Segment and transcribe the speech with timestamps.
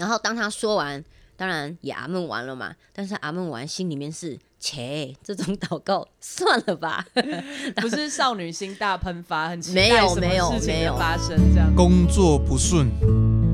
[0.00, 1.04] 然后当他说完，
[1.36, 4.38] 当然也阿闷完了嘛，但是阿闷完心里面是。
[4.62, 7.02] 切，这种祷告算了吧，
[7.80, 11.74] 不是少女心大喷发，很没有没有没有发生这样。
[11.74, 12.90] 工作不顺，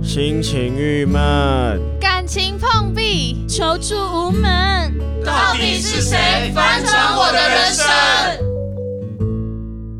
[0.02, 7.86] 心情郁闷，感情碰壁，求助无门，到底是谁翻转我的人生？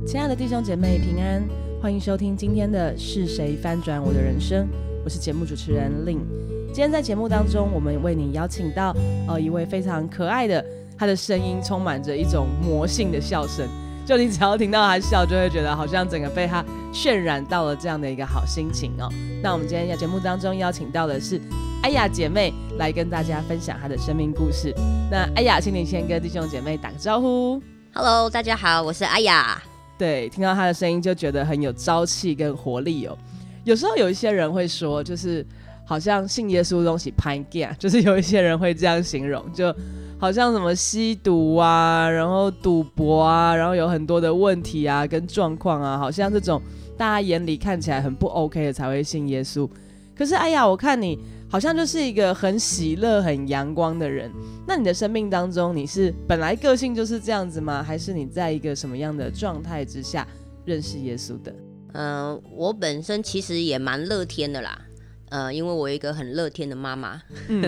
[0.05, 1.49] 亲爱的弟兄姐妹平安，
[1.81, 4.69] 欢迎收听今天的是谁翻转我的人生？
[5.07, 6.19] 我是节目主持人令。
[6.67, 8.93] 今天在节目当中，我们为你邀请到
[9.29, 10.65] 呃一位非常可爱的。
[10.99, 13.69] 他的声音充满着一种魔性的笑声，
[14.05, 19.09] 就你只要听到他笑，就会觉得好像整个被他渲染到了这样的一个好心情哦。
[19.41, 21.41] 那我们今天在节目当中邀请到的是
[21.85, 24.75] 艾雅姐妹来跟大家分享她的生命故事。
[25.09, 27.63] 那艾雅，请你先跟弟兄姐妹打个招呼。
[27.95, 29.63] Hello，大家好，我是艾雅。
[29.97, 33.17] 对，听到她的声音就觉得很有朝气跟活力哦。
[33.67, 35.45] 有时候有一些人会说，就是
[35.85, 39.75] 好像信耶稣的东西拍 g 就是有一些人会这样形容，就。
[40.19, 46.59] 好像什么吸毒啊，然后赌博啊，然后有很多的问题啊，跟状况啊，好像这种
[46.97, 49.69] 大家眼里看起来很不 OK 的才会信耶稣。
[50.17, 51.19] 可是，哎呀，我看你
[51.51, 54.33] 好像就是一个很喜乐、很阳光的人。
[54.67, 57.83] 那你的生命当中，你是本来个性就是这样子吗？
[57.83, 60.27] 还是你在一个什么样的状态之下
[60.65, 61.55] 认识耶稣的？
[61.97, 64.83] 嗯，我本身其实也蛮乐天的啦。
[65.31, 67.23] 呃，因为我有一个很乐天的妈妈，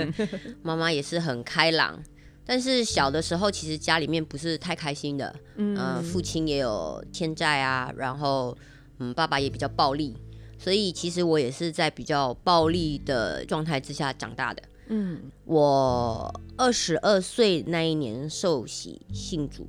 [0.63, 1.99] 妈妈也是很开朗。
[2.45, 8.57] 但是小的时候，其实家里面不是太开心的，嗯，父亲也有欠债啊，然后，
[8.99, 10.17] 嗯，爸爸也比较暴力，
[10.59, 14.63] 所以其实我也是在比较暴力的状态之下长大的。
[14.89, 19.67] 嗯，我二十二岁那一年受洗信主，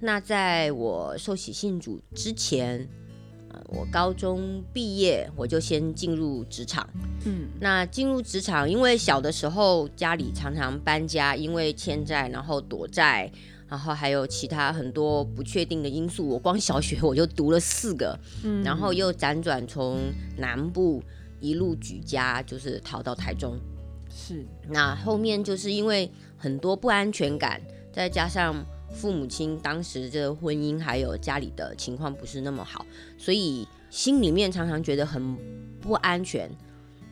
[0.00, 2.88] 那在我受洗信主之前。
[3.68, 6.88] 我高中毕业，我就先进入职场。
[7.24, 13.30] 嗯，那进入职场，因为小的时候家里常常搬家，因为欠债，然后躲债，
[13.68, 16.28] 然后还有其他很多不确定的因素。
[16.28, 19.98] 我光小学我就读了四个，嗯，然后又辗转从
[20.36, 21.02] 南部
[21.40, 23.58] 一路举家，就是逃到台中。
[24.08, 27.60] 是，那后面就是因为很多不安全感，
[27.92, 28.64] 再加上。
[28.94, 32.84] 父母亲当时这个婚姻还有家里的情况不是那么好，
[33.18, 35.36] 所以心里面常常觉得很
[35.80, 36.50] 不安全。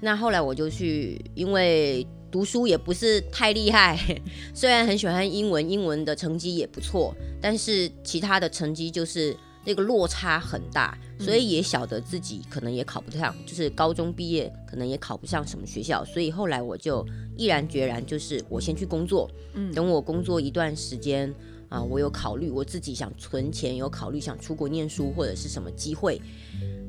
[0.00, 3.98] 那后来我就去，因为读书也不是太厉害，
[4.54, 9.34] 虽然很喜欢英文，英文的成绩也不错，但是其他的成绩就是
[9.64, 21.32] 那个落差很大，所以也晓得自己可能也考不上，就是高中毕业可能也考不上什么学校，所以后来我就毅然决然，就是我先去工作，嗯，等我工作一段时间。
[21.74, 26.22] 啊，我有考虑我自己想存钱，有考虑想出国念书或者是什么机会，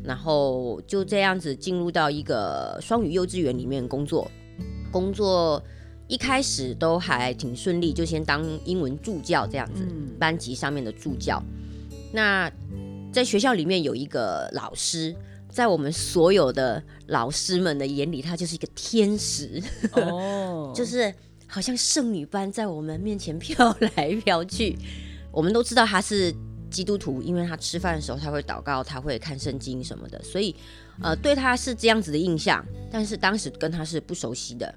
[0.03, 4.29] 然后就这样子进入到一个双语幼稚园里面工作。
[4.91, 5.59] 工作
[6.07, 9.83] 一开始都还挺顺利，就先当英文助教这样子，
[10.19, 11.41] 班级上面的助教。
[12.13, 12.51] 那
[13.11, 15.15] 在学校里面有一个老师，
[15.49, 19.59] 在我们所有的老师们的眼里，他就是一个天使
[19.93, 21.11] 哦， 就是。
[21.55, 24.77] 好像圣女般在我们面前飘来飘去，
[25.31, 26.35] 我们都知道他是
[26.69, 30.53] 基督徒，因为他吃饭的时候他会祷告，他会看圣经什么的，所以
[31.01, 32.61] 呃对他是这样子的印象。
[32.91, 34.75] 但是当时跟他是不熟悉的，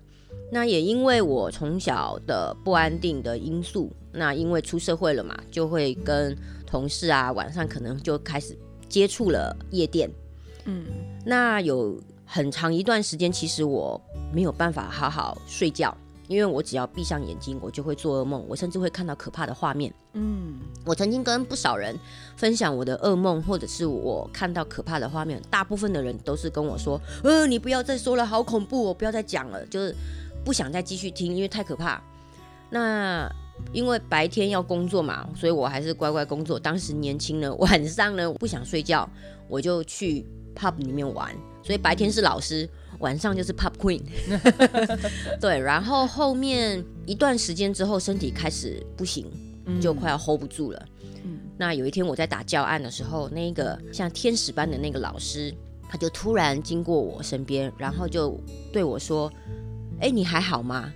[0.52, 8.56] 那也因为我从小的不安定的因素，那因为出社会了嘛，就会跟同事啊晚上可能就开始
[8.88, 10.08] 接触了夜店，
[10.64, 10.84] 嗯，
[11.26, 14.00] 那有很长一段时间，其实我
[14.32, 15.92] 没有办法好好睡觉。
[16.28, 19.92] 因为我只要闭上眼睛，我就会做噩梦，我甚至会看到可怕的画面。
[20.12, 21.98] 嗯，我曾经跟不少人
[22.36, 29.94] 分享我的噩梦，或者是我看到可怕的画面，大部分的人都是跟我说：“呃，你不要再说了，好恐怖，我不要再讲了，就是
[30.44, 32.00] 不想再继续听，因为太可怕。”
[32.70, 33.26] 那
[33.72, 36.60] 因为白天要工作嘛，所以我还是乖乖工作。
[36.60, 39.08] 当时年轻呢， 晚上呢不想睡觉，
[39.48, 42.68] 我就去 pub 里面玩，所以白天是老师。
[42.98, 44.00] 晚上就是 pop queen，
[45.40, 49.26] 对，然后后面一段时间之后，身体开始不行，
[49.80, 50.86] 就快要 hold 不住了。
[51.24, 55.52] 嗯那有一天我在打教案的时候，那个像天使般的那个老师，
[55.88, 58.40] 他就突然经过我身边，然后就
[58.72, 59.32] 对我说
[60.00, 60.92] ：“哎，你还好吗？”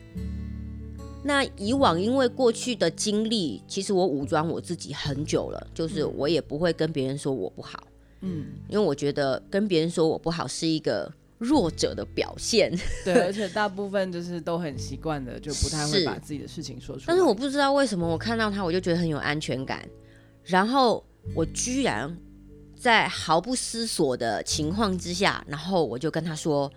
[1.25, 7.83] 那以往因为过去的经历，其实我武装我自己很久了，就是我也不会跟别人说我不好，
[8.21, 11.13] 嗯，因为我觉得跟别人说我不好是一个。
[11.43, 12.73] 弱者的表现，
[13.05, 17.05] 对，而且大部分就是都很习惯的，就不太会把自己的事情说出来。
[17.09, 19.87] 但是我不知道为什么，我看到他，我就觉得很有安全感。
[20.45, 21.05] 然后
[21.35, 22.17] 我居然
[22.75, 26.71] 在毫不思索的情况之下，然后我就跟他说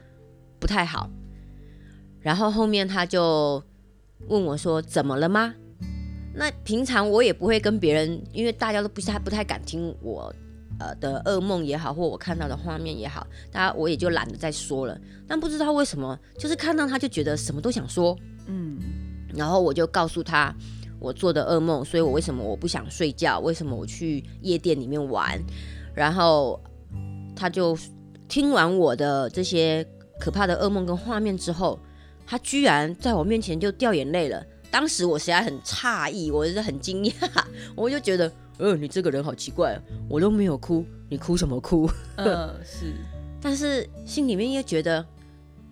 [0.59, 1.09] 不太好。
[2.19, 3.63] 然后后面他就
[4.27, 5.53] 问我说：“怎么了吗？”
[6.38, 10.33] 那平常我也不会跟别人，因为大家都不太不太敢听我
[10.80, 14.98] 呃的噩梦也好，或我看到的画面也好，大家我也就懒得再说了。
[15.27, 18.18] 但不知道为什么，就是看到他就觉得什么都想说，
[18.48, 18.77] 嗯，
[19.33, 20.54] 然后我就告诉他
[21.00, 25.39] 我做的噩梦，所以我为什么我不想睡觉，为什么我去夜店里面玩，
[25.94, 26.60] 然后
[27.36, 27.78] 他就
[28.28, 29.86] 听完我的这些
[30.19, 31.80] 可怕的噩梦跟画面之后。
[32.28, 37.13] 他居然在我面前就掉眼泪了，当时我实在很诧异，我是很惊讶，
[37.75, 39.80] 我就觉得，呃，你这个人好奇怪，
[40.10, 41.90] 我都没有哭，你哭什么哭？
[42.16, 42.94] 嗯，是，
[43.42, 45.06] 但是心里面又觉得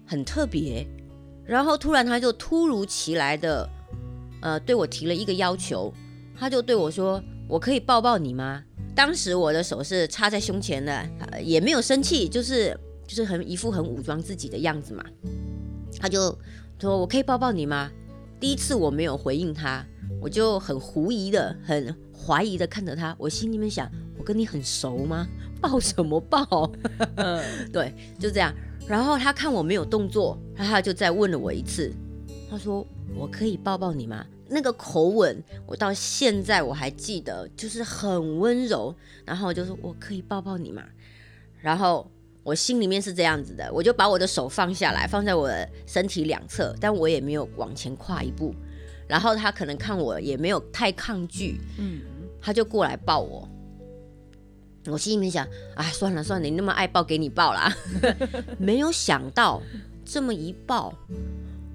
[0.05, 0.85] 很特别，
[1.45, 3.69] 然后突然他就突如其来的，
[4.41, 5.93] 呃，对我提了一个要求，
[6.37, 8.63] 他就对我说，我可以抱抱你吗？
[8.95, 11.09] 当时我的手是插在胸前的，
[11.41, 12.77] 也没有生气，就是
[13.07, 15.03] 就是很一副很武装自己的样子嘛。
[15.99, 16.37] 他就
[16.79, 17.89] 说：“我可以抱抱你吗？”
[18.39, 19.85] 第一次我没有回应他，
[20.23, 23.13] 我就很狐疑的、很怀疑的看着他。
[23.19, 25.27] 我心里面想：我跟你很熟吗？
[25.59, 26.71] 抱什么抱？
[27.73, 28.53] 对，就这样。
[28.87, 31.91] 然后他看我没有动作，然后他就再问了我一次。
[32.49, 38.95] 他说：“我可以抱抱你吗？”那个口吻，我到现在我还记得，就是很温柔。
[39.25, 40.83] 然后就说：“我可以抱抱你吗？”
[41.59, 42.09] 然后。
[42.45, 48.53] 我心里面是这样子的，我就把我的手放下来，放在我的身体两侧，但我也没有往前跨一步。
[49.13, 52.01] 然后他可能看我也没有太抗拒，嗯，
[52.41, 53.47] 他就过来抱我。
[54.87, 57.71] 我心里面想，哎，算了算了，你那么爱抱，给你抱啦。
[58.57, 59.61] 没有想到
[60.03, 60.91] 这么一抱，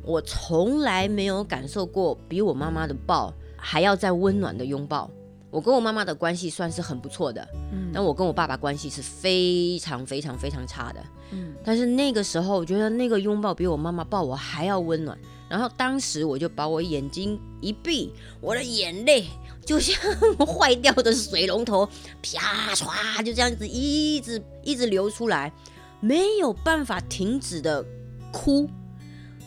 [0.02, 5.08] 我从来没有感受过比我妈妈的抱还要再温暖的拥抱。
[5.48, 11.00] 我跟我妈妈的关系算是很不错的，嗯，但我跟我爸爸关系是非常非常非常差的，
[11.30, 15.16] 嗯，但是那个时候我觉得那个拥抱比我妈妈抱我还要温暖，
[15.48, 19.26] 然后当时我就把我眼睛一闭，我的眼泪
[19.64, 19.96] 就像
[20.46, 21.88] 坏掉的水龙头，
[22.22, 25.52] 啪唰就这样子一直一直流出来，
[26.00, 27.84] 没有办法停止的
[28.32, 28.68] 哭，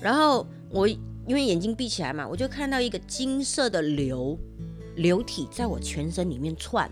[0.02, 4.38] 然后我因为眼睛闭起来嘛，我就看到一个金色的流。
[4.98, 6.92] 流体在我全身里面窜，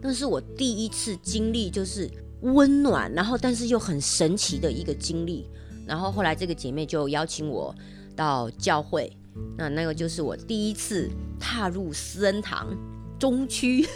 [0.00, 2.10] 那是我第一次经历，就是
[2.40, 5.46] 温暖，然后但是又很神奇的一个经历。
[5.86, 7.74] 然后后来这个姐妹就邀请我
[8.16, 9.12] 到教会，
[9.56, 11.08] 那那个就是我第一次
[11.38, 12.74] 踏入思恩堂
[13.18, 13.86] 中区，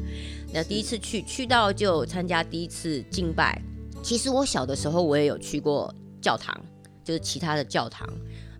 [0.52, 3.60] 那第一次去，去到就参加第一次敬拜。
[4.02, 6.54] 其实我小的时候我也有去过教堂，
[7.02, 8.06] 就是其他的教堂。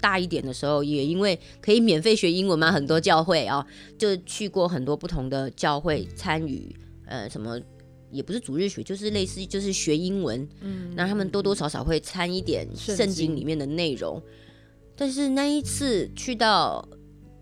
[0.00, 3.66] 大一点的时候，也因为可以免费学英文嘛，很多教会啊，
[3.98, 6.74] 就去过很多不同的教会参与，
[7.04, 7.60] 呃，什么
[8.10, 14.22] 也不是主日学，就是类似就是学英文，嗯，那他们多多少少会参一点圣经里面的内容。
[15.00, 16.86] 但是那一次去到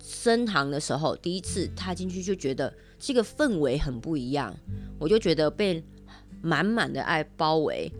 [0.00, 4.54] 升堂的时候，第一次踏进去就觉得这个氛围很不一样，
[4.96, 5.82] 我就觉得被
[6.40, 7.90] 满满的爱包围。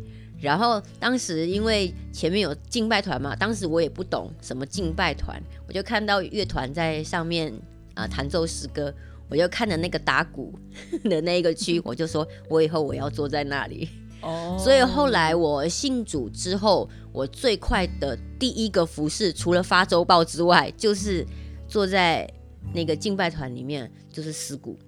[0.40, 7.52] 然后当时因为前面有敬拜团嘛，当时我也不懂什么敬拜团，我就看到乐团在上面
[7.94, 8.94] 啊弹奏诗歌，
[9.28, 10.56] 我就看着那个打鼓
[11.02, 13.88] 的那一个区，我就说我以后我要坐在那里。
[14.22, 21.26] 哦，所以后来我信主之后，我最快的第一个服饰，除了发周报之外，就是
[21.66, 22.28] 坐在
[22.74, 24.78] 那个敬拜团里面，就是尸鼓。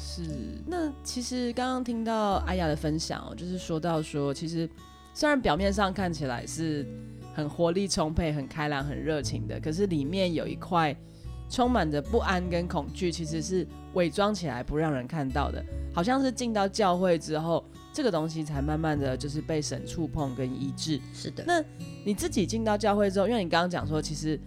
[0.00, 0.22] 是，
[0.64, 4.68] 那其实刚刚听到阿雅的分享哦，就是说到说，其实
[5.12, 6.86] 虽然表面上看起来是
[7.34, 10.96] 很活力充沛、很开朗、很热情的，可是里面有一块
[11.48, 15.64] 充满着不安跟恐惧，其实是伪装起来不让人看到的。
[15.94, 21.00] 好像是进到教会之后，这个东西才慢慢的就是被神触碰跟医治。
[21.12, 21.62] 是的，那
[22.04, 24.38] 你自己进到教会之后，因为你刚刚讲说，其实。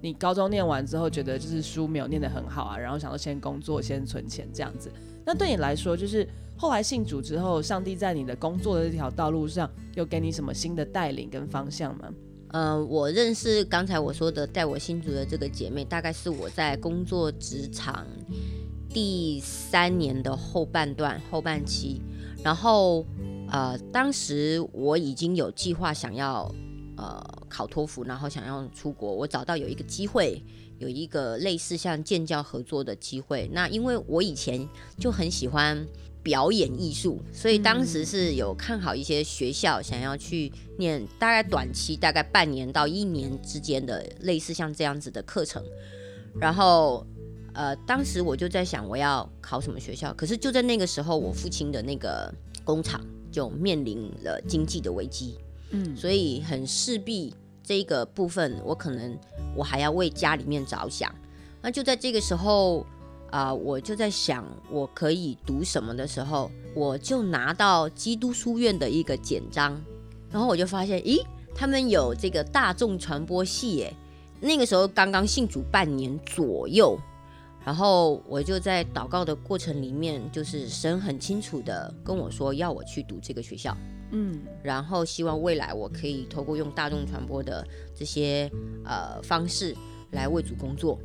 [0.00, 4.92] 你高中念完之后，觉得就是书没有念得很好啊，然后想要先工作、先存钱这样子。
[5.24, 12.12] 那对你来说，就是后来信主之后，上帝在你的工作的这条道路上，又给你什么新的带领跟方向吗？
[12.54, 18.06] 嗯，我认识刚才我说的带我信主的这个姐妹，大概是我在工作职场
[18.88, 22.00] 第三年的后半段后半期。
[22.44, 23.04] 然后，
[23.50, 26.48] 呃，当时我已经有计划想要。
[26.96, 30.40] 呃，考托福，然后想要出国，我找到有一个机会，
[30.78, 33.50] 有一个类似像建教合作的机会。
[33.52, 34.64] 那因为我以前
[34.96, 35.84] 就很喜欢
[36.24, 45.62] 表演艺术，所以当时是有看好一些学校，想要去念大概短期，大概半年到一年之间的类似像这样子的课程。
[46.40, 47.06] 然后，
[47.52, 50.12] 呃，当时我就在想，我要考什么学校？
[50.14, 52.32] 可是就在那个时候，我父亲的那个
[52.64, 53.00] 工厂
[53.30, 55.36] 就面临了经济的危机。
[55.70, 59.14] 嗯，所以很势必这个部分，我可能
[59.54, 61.14] 我还要为家里面着想。
[61.60, 62.86] 那就在这个时候
[63.34, 69.82] 啊、我就在想我可以读什么的时候，我就拿到基督书院的一个简章，
[70.30, 71.20] 然后我就发现，咦，
[71.52, 73.92] 他们有这个大众传播系耶。
[74.40, 76.96] 那个时候刚刚信主半年左右，
[77.64, 83.76] 然后我就在祷告的过程里面，就是神很清楚的跟我说要我去读这个学校。
[84.12, 88.48] 嗯然后希望未来我可以透过用大众传播的这些
[88.84, 89.74] 呃方式
[90.12, 91.00] 来为主工作，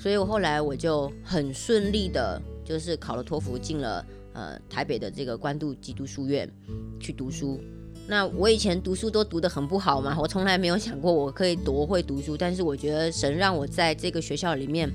[0.00, 4.02] 所以我后来我就很顺利的，就是考了托福进了
[4.32, 6.50] 呃台北的这个关渡基督书院
[6.98, 7.60] 去读书。
[8.08, 14.90] 那我以前读书都读得很不好嘛，我从来没有想过我可以多会读书，但是我觉得神让我在这个学校里面，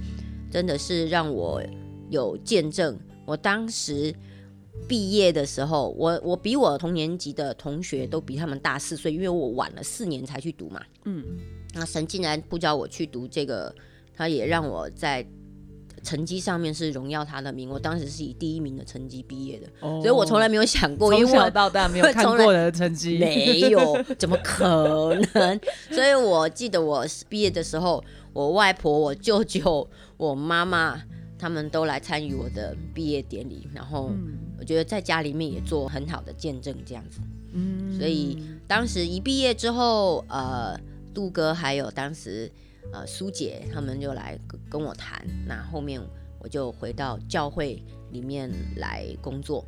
[0.50, 1.62] 真的是让我
[2.10, 2.98] 有见证。
[3.28, 4.12] 我当时
[4.88, 10.82] 毕业的时候，我我比我同年级的同学都比他们大四岁，因为我晚了四年才去读嘛。
[11.06, 11.24] 嗯，
[11.76, 13.74] 那神竟然不叫我去读这个，
[14.16, 15.26] 他也让我在
[16.04, 17.70] 成绩上面是荣耀他的名。
[17.70, 25.60] 我当时是以第一名的成绩毕业的，哦所以我从来没有想过，因从小为我到大没有 看过的成绩，没有，怎么可能？
[25.92, 28.04] 所以我记得我毕业的时候，
[28.34, 31.02] 我外婆、我舅舅、我妈妈
[31.40, 37.20] 他们都来参与我的毕业典礼，然后嗯我觉得在家里面也做很好的见证，这样子。
[37.54, 40.80] 嗯所以当时一毕业之后，呃，
[41.14, 42.52] 杜哥还有当时
[42.94, 46.02] 呃苏姐他们就来跟跟我谈，那后面
[46.40, 49.66] 我就回到教会里面来工作。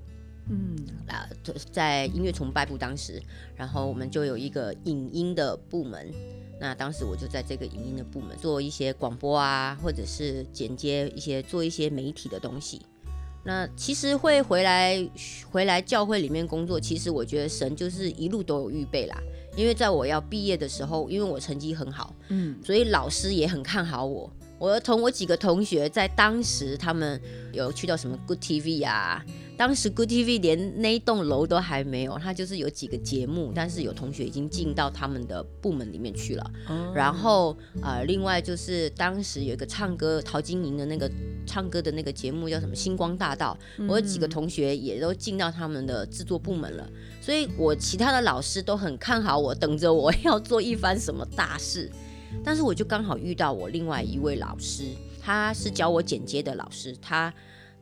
[0.50, 1.28] 嗯啊，
[1.74, 3.22] 在音乐崇拜部当时，
[3.54, 6.10] 然后我们就有一个影音的部门。
[6.60, 12.82] 那当时我就在这个影音的部门做一些广播啊，或者是剪接一些做一些媒体的东西。
[13.44, 14.98] 那其实会回来
[15.52, 19.22] 回来教会里面工作，其实我觉得神就是一路都有预备啦。
[19.58, 24.32] 因为在我要毕业的时候，因为我成绩很好，嗯所以老师也很看好我。
[24.60, 27.20] 我同我几个同学在当时，他们
[27.52, 29.24] 有去到什么 Good TV 啊，
[29.58, 36.52] 当时 Good TV 连那一栋楼都还没有，它就是有几个节目，但是有同学已经进到他们的部门里面去了。
[36.70, 41.10] 哦然后呃，另外就是当时有一个唱歌陶晶莹的那个
[41.46, 46.88] 唱歌的那个节目叫什么《星光大道》，我有几个同学也都进到他们的制作部门了，
[47.20, 51.90] 所以我其他的老师都很看好我，等着我要做一番什么大事。
[52.44, 54.84] 但是我就刚好遇到我另外一位老师，
[55.20, 57.34] 他是教我剪接的老师，他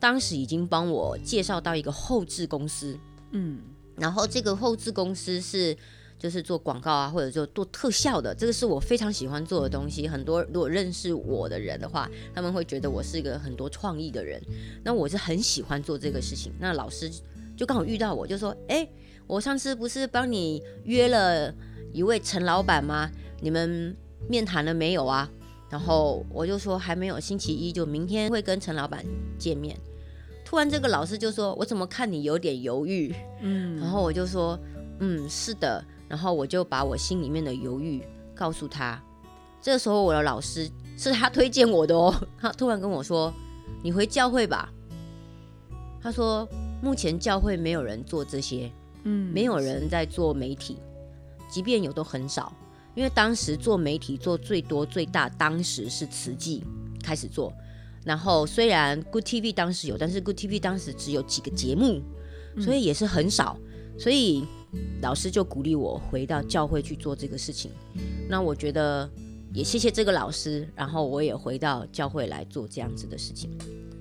[0.06, 2.96] 当时已经帮我介绍到一个后置公司，
[3.32, 3.60] 嗯
[3.98, 5.76] 然后这个后置公司是
[6.20, 10.08] 就是做广告啊，或者做做特效的，这个是我非常喜欢做的东西。
[10.08, 14.40] 很多如果认识我的人的话，他们会觉得我是一个很多创意的人。
[14.84, 16.54] 那我是很喜欢做这个事情。
[16.60, 17.10] 那老师
[17.58, 18.88] 就刚好遇到我，就说：“哎，
[19.26, 21.52] 我上次不是帮你约了
[21.92, 23.10] 一位陈老板吗？
[23.42, 23.98] 你们
[24.30, 25.28] 面谈了没有啊？”
[25.68, 29.04] 然后我就说还没有，星期一就明天会跟陈老板
[29.40, 29.76] 见面。
[30.56, 34.58] 突然这个老师就说：“我怎么看你有点犹豫？”嗯然后我就说，
[35.02, 35.84] 嗯，是的。
[36.08, 38.02] 然后我就把我心里面的犹豫
[38.34, 38.98] 告诉他。
[39.62, 43.34] 这个时候我的老师是他推荐我的哦， 他突然跟我说
[43.84, 44.72] ：“你回教会吧。”
[46.02, 46.48] 他说
[46.82, 48.72] ：“目前教会没有人做这些，
[49.04, 50.78] 嗯没有人在做媒体，
[51.50, 52.54] 即便有都很少。
[52.96, 56.64] 因为当时做媒体做最多最大，当时是慈济
[57.04, 57.52] 开始做。
[58.06, 62.02] 然后虽然 Good TV 当时有，但是 Good TV 当时只有几个节目，
[62.62, 63.58] 所以也是很少。
[63.98, 64.46] 所以
[65.02, 67.72] 老师就鼓励我回到教会去做这个事情。
[68.30, 69.10] 那我觉得
[69.54, 73.50] 也谢谢这个老师，然后我也回到教会来做这样子的事情。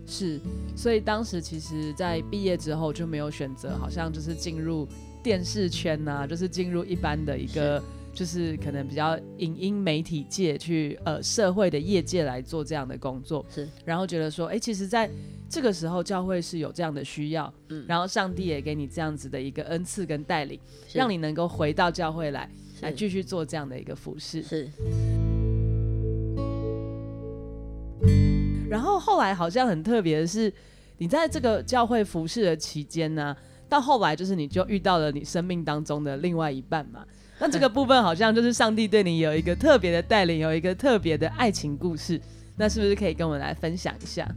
[0.07, 0.39] 是，
[0.77, 4.87] 所以当时其实，在毕业之后就没有选择，好像就是进入
[5.23, 7.83] 电视圈呐、就是进入一般的一个，
[8.15, 15.11] 就是可能比较影音媒体界去呃社会的业界来做这样的工作，是，然后觉得说，哎、其实在
[15.49, 17.85] 这个时候教会是有这样的需要，嗯。
[17.89, 20.59] 然后上帝也给你这样子的一个恩赐跟带领，
[20.93, 22.49] 让你能够回到教会来，
[22.83, 24.43] 来继续做这样的一个服饰。
[24.43, 24.71] 是。
[28.71, 30.53] 然后后来好像很特别的是，
[30.99, 33.37] 你在这个教会服侍的期间呢，
[33.69, 37.05] 到后来就是你就遇到了你生命当中的另外一半嘛。
[37.39, 42.21] 那这个部分好像就是上帝对你有一个特别的带领，有一个特别的爱情故事。
[42.57, 44.29] 那是不是可以跟我们来分享一下？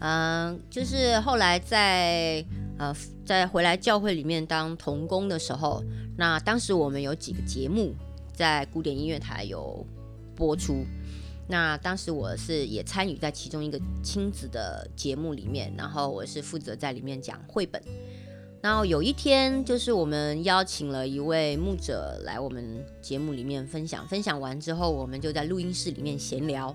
[0.00, 2.44] 嗯，就是后来在
[2.78, 5.84] 呃在回来教会里面当童工的时候，
[6.16, 7.94] 那当时我们有几个节目
[8.32, 9.86] 在古典音乐台有
[10.34, 10.84] 播出。
[11.46, 17.82] 那当时我是也参与在其中一个亲子的节目里面，然后我是负责在里面讲绘本。
[18.62, 22.64] 然后有一天，就是我们邀请了一位牧者来我们
[23.00, 24.06] 节目里面分享。
[24.06, 26.72] 分享完之后，我们就在录音室里面闲聊。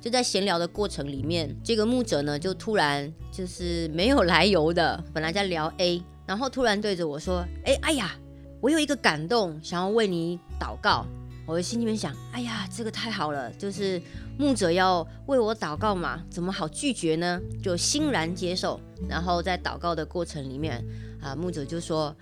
[0.00, 8.16] 就在闲聊的过程里面，这个牧者呢，就突然就是没有来由的，本来在聊 A，然后突然对着我说：“哎，哎呀，
[8.62, 11.04] 我有一个感动，想要为你祷告。”
[11.46, 14.00] 我的心里面想：“哎呀，这个太好了，就是
[14.38, 17.38] 牧者要为我祷告嘛，怎么好拒绝呢？
[17.62, 18.80] 就欣然接受。
[19.06, 20.82] 然后在祷告的过程里面。
[21.20, 22.14] 啊，牧者就说：“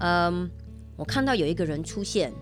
[0.00, 0.50] 嗯，
[0.96, 2.32] 我看到有一个人出现，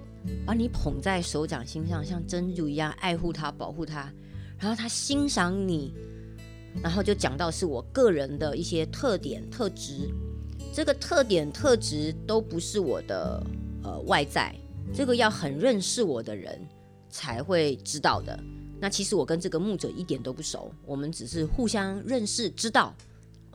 [0.45, 4.13] 把你捧在手掌心上，像珍珠一样爱护他、保护他。
[4.59, 5.93] 然后他欣赏你，
[6.83, 10.11] 然后就讲到是我个人的一些特点、特质。
[10.73, 13.43] 这个特点、特质都不是我的
[13.83, 14.55] 呃外在，
[14.95, 16.61] 这个要很认识我的人
[17.09, 18.39] 才会知道的。
[18.79, 22.95] 那其实我跟这个牧者一点都不熟，我们只是互相认识、知道。”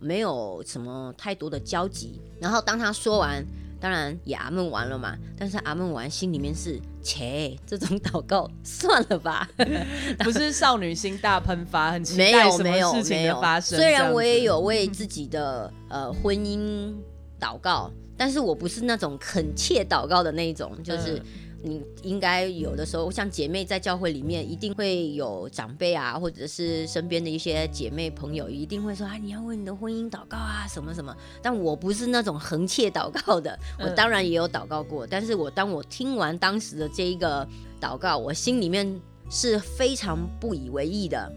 [0.01, 3.45] 没有什么太多的交集，然后当他说完，
[3.79, 5.15] 当然也阿闷完了嘛。
[5.37, 9.47] 但是阿闷完心里面是切，这种祷告算了吧，
[10.19, 13.77] 不是少女心大喷发，很期待什么事情的发生。
[13.77, 16.91] 虽然我也有为自己的呃婚姻
[17.39, 21.21] 祷告，但是我不是那种恳切祷告的那一种，就是。
[21.63, 31.15] 你应该有的时候，像姐妹在教会里面，一定会有长辈啊，或者是身边的一些姐妹朋友，一定会说啊，你要为你的婚姻祷告啊，什么什么。
[31.41, 37.47] 但我不是那种横切祷告的， 我当然也有祷告过，但是我当我听完当时的这一个
[37.79, 38.99] 祷告，我心里面
[39.29, 41.31] 是非常不以为意的。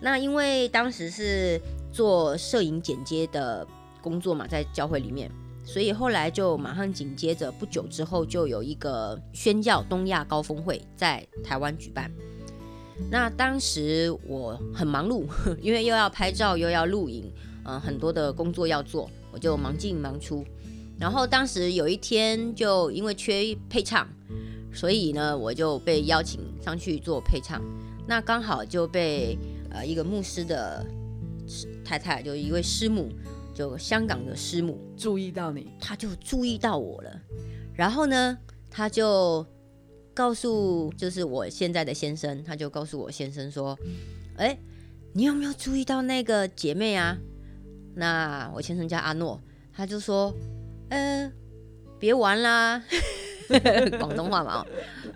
[0.00, 1.60] 那因为当时是
[1.92, 3.66] 做摄影剪接的
[4.02, 5.30] 工作嘛，在教会里面。
[5.64, 12.10] 所以后来就马上紧接着不久之后就有一个宣教东亚高峰会在台湾举办。
[13.10, 15.26] 那当时我很忙碌，
[15.60, 17.32] 因为又要拍照又要录影，
[17.64, 20.44] 嗯，很多的工作要做，我就忙进忙出。
[21.00, 24.06] 然后当时有一天就因为缺配唱，
[24.72, 27.60] 所以呢我就被邀请上去做配唱。
[28.06, 29.36] 那刚好就被
[29.70, 30.86] 呃一个牧师的
[31.84, 33.08] 太太，就一位师母。
[33.54, 34.78] 就香港的师母。
[34.96, 37.20] 注意到你，他就注意到我了，
[37.74, 38.36] 然后呢，
[38.70, 39.46] 他就
[40.12, 43.78] 告诉就是我现在的先生，他就告诉我先生说
[44.36, 44.58] ：“哎，
[45.12, 47.16] 你有没有注意到那个姐妹啊？”
[47.96, 49.40] 那我先生叫阿诺，
[49.72, 50.34] 他就说
[50.90, 51.32] ：“嗯，
[51.98, 52.82] 别玩啦，
[53.98, 54.66] 广东话嘛哦，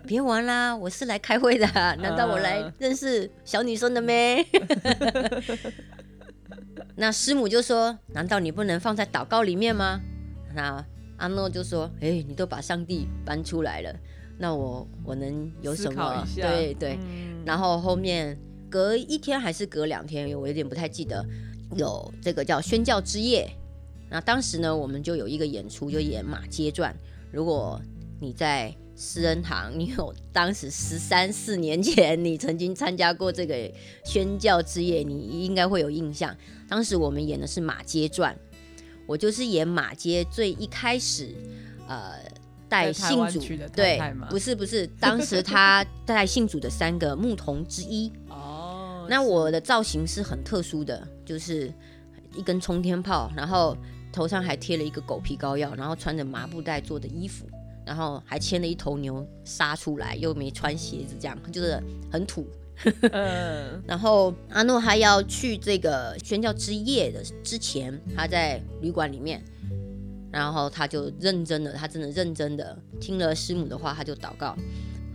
[0.07, 1.65] 别玩啦，我是来开会的，
[2.01, 4.45] 难道我来认识小女生的咩？”
[6.95, 9.99] 那师母就说：“难道你不能放在祷告里面吗？”
[10.55, 10.83] 那
[11.17, 13.95] 阿诺就说：“哎，你都把上帝搬出来了，
[14.37, 16.25] 那我我能有什么？
[16.35, 16.97] 对对。
[17.45, 18.37] 然后后面
[18.69, 21.25] 隔一天还是隔两天，我有点不太记得，
[21.75, 23.49] 有这个叫宣教之夜。
[24.09, 26.95] 那当时呢，我们就有一个演出，就演马街传。
[27.31, 27.79] 如果
[28.19, 33.55] 你在私人堂，你有当时十三四年前，你曾经参加过这个
[34.03, 36.35] 宣教之夜，你应该会有印象。
[36.67, 38.35] 当时我们演的是《马街传》，
[39.07, 41.33] 我就是演马街最一开始，
[41.87, 42.19] 呃，
[42.67, 43.39] 带信主
[43.73, 43.97] 对，
[44.29, 48.11] 不是不是，当时他 带信主的三个牧童之一。
[48.27, 51.73] 哦，那我的造型是很特殊的，就是
[52.35, 53.77] 一根冲天炮，然后
[54.11, 57.47] 头上还贴了一个狗皮膏药，然后穿着麻布袋做的衣服。
[57.89, 62.45] 然后还牵了一头牛杀出来，又没穿鞋子，这样就是很土。
[63.01, 63.81] 嗯。
[63.87, 69.43] 然后阿诺还要去这个宣教之夜的之前，他在旅馆里面，
[70.31, 74.55] 然后他就认真的，他真的认真的听了师母的话，他就祷告，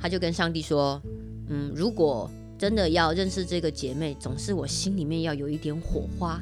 [0.01, 1.01] 他就跟上帝说
[1.49, 6.41] ：“嗯，如果真的要认识这个姐妹，总是我心里面要有一点火花，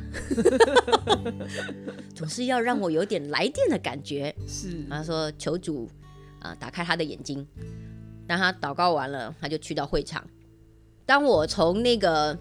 [2.17, 4.83] 总是要让我有点来电的感觉。”是。
[4.89, 5.87] 他说：“求主。”
[6.43, 6.57] 啊！
[6.59, 7.47] 打开他的眼睛，
[8.27, 10.23] 当他祷告完了，他就去到会场。
[11.07, 12.37] 当我从那个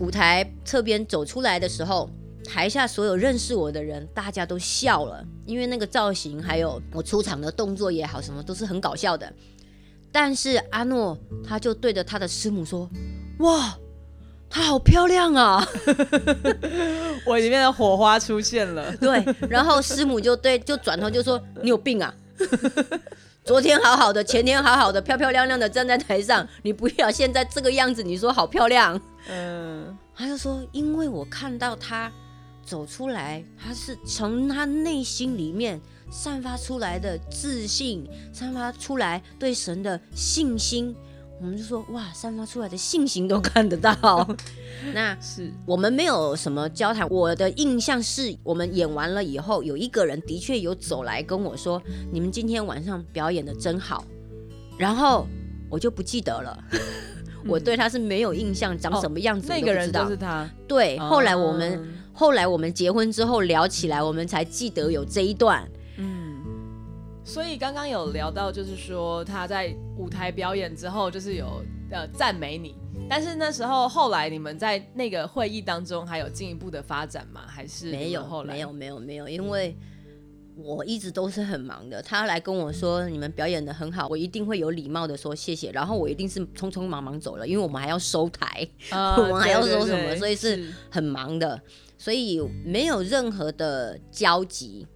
[0.00, 2.10] 舞台侧边走出来的时候，
[2.44, 9.32] 台下所有认识我的人，大家都笑了，因为那个造型还有我出场的动作也好，什么都是很搞笑的。
[10.12, 12.88] 但是阿诺他就对着他的师母说
[13.40, 13.76] ：“哇，
[14.48, 15.66] 她好漂亮啊！”
[17.26, 18.96] 我里面的火花出现了。
[18.98, 22.14] 对，然后师母就对，就转头就说：“你有病啊！”
[23.44, 28.02] 昨天好好的，前天好好的，漂漂亮亮的站在台上，你不要现在这个样子。
[28.02, 32.10] 你说好漂亮，嗯，他就说，因为我看到他
[32.64, 35.78] 走出来，他是从他内心里面
[36.10, 40.96] 散发出来的自信，散发出来对神的信心，
[41.44, 44.26] 我们就说哇，散发出来的信心都看得到。
[44.94, 54.02] 那是我们没有什么交谈，我的印象是我们演完了以后，有一个人的确有走来跟我说：“你们今天晚上表演的真好。”
[54.78, 55.26] 然后
[55.68, 56.58] 我就不记得了，
[57.46, 60.48] 我对他是没有印象，长什么样子、那个人就是他。
[60.66, 65.68] 对，后来我们、嗯后来我们结婚之后聊起来，我们才记得有这一段。
[65.96, 66.33] 嗯，
[67.24, 72.76] 所以刚刚有聊到，就是说他在舞台表演之后，就是有呃赞美你，
[73.08, 77.40] 但是那时候后来你们在那个会议当中还有进一步的发展吗？
[77.46, 79.74] 还是没有，后来没有，没有，没有，因为
[80.54, 82.02] 我一直都是很忙的。
[82.02, 91.58] 他来跟我说你们表演的很好，我一定会有礼貌的说谢谢，然后我一定是匆匆忙忙走了，因为我们还要收台，呃 我们还要对对说什么对所以是很忙的，
[91.96, 94.86] 所以没有任何的交集。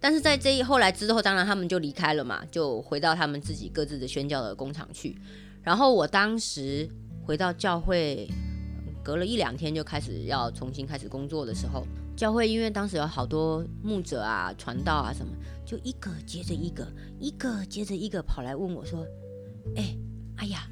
[0.00, 5.20] 但是在这一后来之后，当然他们就离开了嘛，就回到他们自己各自的宣教的工厂去。
[5.62, 6.88] 然后我当时
[7.22, 8.26] 回到教会，
[9.04, 11.86] 隔了一两天就开始要重新开始工作的时候，
[12.16, 15.32] 教会因为当时有好多牧者啊、传道啊什么，
[15.66, 16.86] 就一个接着一个，
[17.18, 19.06] 一个接着一个跑来问我说
[19.76, 19.94] ：“哎、
[20.36, 20.66] 哎呀，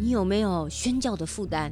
[0.00, 1.70] 你有没有宣教的负担？”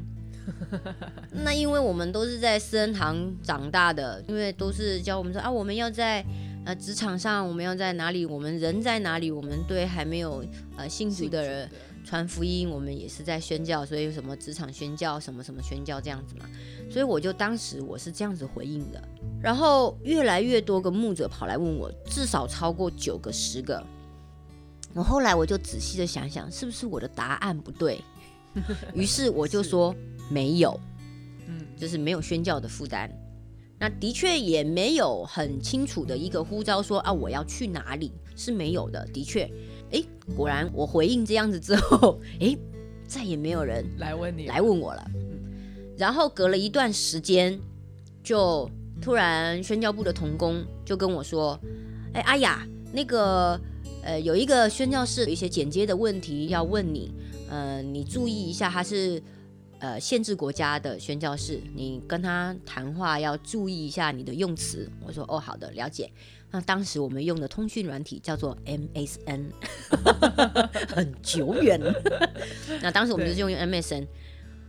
[1.32, 6.22] 那因为我们都是在私恩堂长大的，因为都是教我们说啊，我们要在
[6.64, 10.44] 呃职场上，我们要在哪里，我们人在哪里，我们对还没有
[10.76, 11.70] 呃信主的人
[12.04, 16.46] 传福音，我们也是在宣教，所以什么职场宣教，什么什么宣教这样子嘛。
[16.90, 19.02] 所以我就当时我是这样子回应的，
[19.42, 23.82] 然后越来越多个牧者跑来问我，至少超过九个、十个。
[24.94, 28.00] 我后来我就仔细的想想，是不是我的答案不对？
[28.94, 29.92] 于是我就说
[30.30, 30.78] 没有，
[31.48, 33.10] 嗯就是没有宣教的负担。
[33.84, 39.06] 那的确也没有很清楚的一个呼召说啊我要去哪里是没有的。
[39.12, 39.46] 的确，
[39.90, 40.02] 诶，
[40.34, 42.56] 果然我回应这样子之后，诶，
[43.06, 45.06] 再也没有人来问你来问我了。
[45.98, 47.60] 然后隔了一段时间，
[48.22, 48.66] 就
[49.02, 51.60] 突然宣教部的童工就跟我说
[52.14, 53.60] ：“哎，阿雅，那个
[54.02, 57.12] 呃，有一个宣教士有一些剪接的问题要问你，
[57.50, 59.22] 呃，你注意一下，他是
[59.84, 66.10] 呃限制国家的宣教士，你跟他谈话要注意一下你的用词。”我说：“哦，好的，了解。”
[66.50, 69.50] 那当时我们用的通讯软体叫做 MSN，
[70.94, 71.78] 很久远。
[72.80, 74.06] 那当时我们就是用 MSN。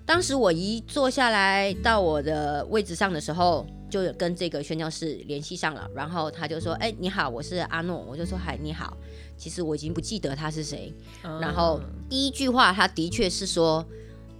[0.06, 8.98] 当时我一坐下来到我的位置上的时候，就有跟这个宣教士联系上了，然后他就说：“哎、你好，我是阿诺。”我就说：“嗨，你好。”
[9.38, 10.94] 其实我已经不记得他是谁。
[11.24, 13.86] 嗯然后第一句话，他的确是说：“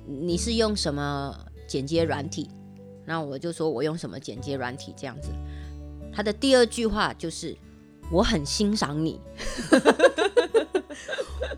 [0.08, 1.38] 你是用什么
[1.68, 2.50] 剪接软体？”
[3.06, 5.30] 那我就说我用什么剪接软体这样子。
[6.12, 7.56] 他的第二句话就是
[8.12, 9.20] ：“我很欣赏你。”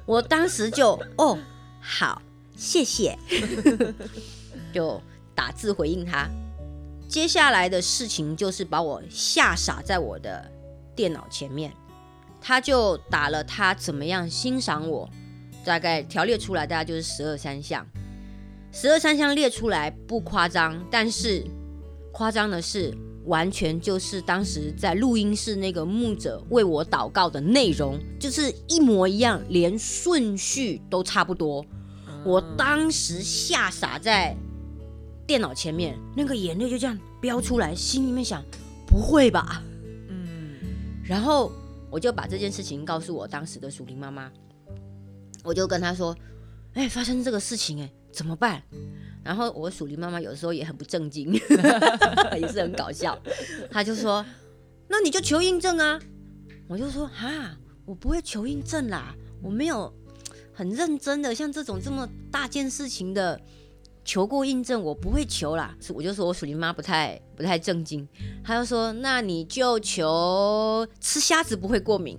[0.05, 1.38] 我当时就哦
[1.81, 2.21] 好，
[2.55, 3.17] 谢谢，
[4.73, 5.01] 就
[5.36, 6.29] 打字回应他。
[7.07, 10.51] 接下来的事情就是把我吓傻在我的
[10.95, 11.71] 电脑前面，
[12.41, 15.10] 他就打了他怎么样欣赏我，
[15.63, 17.88] 大概条列出来，大概就是十二三项。
[18.79, 21.43] 十二三项列出来不夸张，但是
[22.11, 31.65] 夸张的是，完全就是当时在录音室那个牧者为我祷告的内容，就是一模一样，连顺序都差不多。
[32.23, 34.37] 我当时吓傻在
[35.25, 38.43] 电脑前面，那个眼泪就这样飙出来，心里面想：
[38.85, 39.63] 不会吧？
[40.07, 40.59] 嗯
[41.03, 41.51] 然后
[41.89, 44.31] 我就把这件事情告诉我当时的属灵妈妈，
[45.43, 46.15] 我就跟她说
[46.77, 48.63] ：“哎、发生这个事情、哎，怎么办？”
[49.23, 51.32] 然后我鼠林妈妈有时候也很不正经，
[52.41, 53.17] 也是很搞笑，
[53.69, 54.25] 她就说
[54.89, 55.99] ：“那你就求印证啊！”
[56.67, 59.93] 我就说：“哈，我不会求印证啦，我没有
[60.51, 63.39] 很认真的像这种这么大件事情的。”
[64.08, 65.75] 求过印证，我不会求啦。
[65.93, 68.08] 我就说我鼠林妈不太不太正经，
[68.41, 72.17] 她就说那你就求吃虾子不会过敏。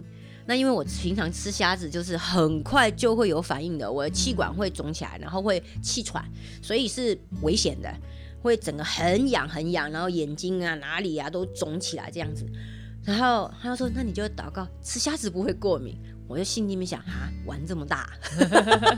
[0.48, 6.24] 那因为我平常吃虾子就是很快就会有反应的，我的气管会肿起来，然后会气喘，
[6.62, 7.94] 所以是危险的，
[8.40, 12.46] 会整个很痒很痒，然后眼睛啊哪里啊都肿起来这样子。
[13.04, 15.94] 然后他就说那你就祷告吃虾子不会过敏。
[16.26, 18.11] 我就心里面想啊玩这么大。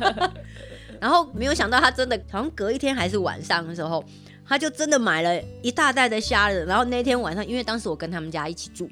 [1.00, 4.04] 然后没有想到他真的好像隔一天还是晚上的时候，
[4.44, 6.64] 他就真的买了一大袋的虾子。
[6.64, 8.90] 然后那天晚上，因为当时我跟他们家一起住，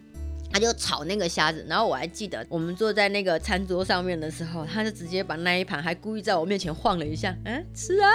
[0.50, 1.64] 他就炒那个虾子。
[1.68, 8.10] 然后我还记得我们坐在那个餐桌上面的时候，他就直接把那一盘还故意在我面前晃了一下， 嗯，吃啊。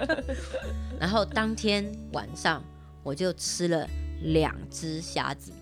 [1.00, 2.62] 然后当天晚上
[3.02, 3.88] 我就吃了
[4.22, 5.52] 两只虾子，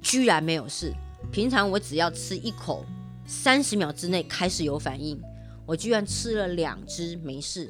[0.00, 0.92] 居然没有事。
[1.30, 2.84] 平常我只要吃一口，
[3.26, 5.20] 三十秒之内开始有反应。
[5.66, 7.66] 我我居然吃了两只没事。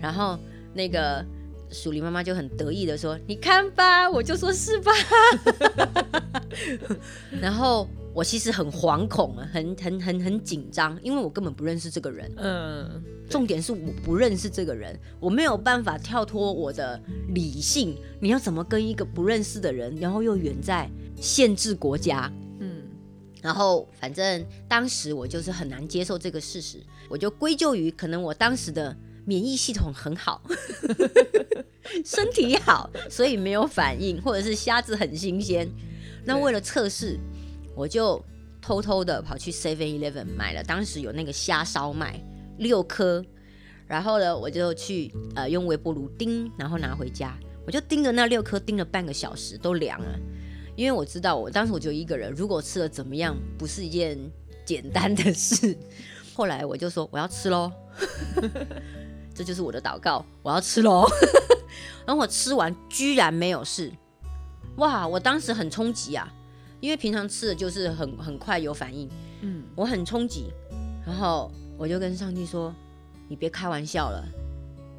[0.00, 0.36] 然后
[0.74, 1.24] 那个
[1.70, 4.90] 鼠狸妈妈就很得意的说：“你看吧，我就说是吧。”
[7.40, 12.30] 然后我其实很惶恐啊，很很很很紧张，因为我根本不认识这个人。
[12.36, 17.96] 嗯，重点是我不认识这个人，我没有办法跳脱我的理性。
[18.20, 22.30] 你要怎么跟一个不认识的人，然后又远在限制国家？
[22.58, 22.82] 嗯，
[23.40, 26.78] 然后反正当时我就是很难接受这个事实，
[27.08, 28.94] 我就归咎于可能我当时的
[29.30, 30.42] 免疫系统很好，
[32.04, 35.70] 身体好，所以没有反应，或者是虾子很新鲜。
[36.24, 37.16] 那为了测试，
[37.76, 38.20] 我就
[38.60, 42.20] 偷偷的跑去 Seven Eleven 买了，当时有那个虾烧麦
[42.58, 43.24] 六颗，
[43.86, 50.18] 然后呢，我就去呃用微波炉叮，然后拿回家，我就叮着那六颗叮了半个小时，都凉了。
[50.74, 54.18] 因为我知道，我当时我就一个人，如果吃了怎么样，不是一件
[54.64, 55.78] 简单的事。
[56.34, 57.70] 后来我就说我要吃喽，
[59.40, 61.06] 这就是我的祷告，我要吃喽。
[62.04, 63.90] 然后我吃完居然没有事，
[64.76, 65.08] 哇！
[65.08, 66.30] 我当时很冲击啊，
[66.78, 69.08] 因为平常吃的就是很很快有反应，
[69.40, 70.52] 嗯，我很冲击。
[71.06, 72.74] 然后我就跟上帝说
[73.28, 74.22] ：“你别开玩笑了，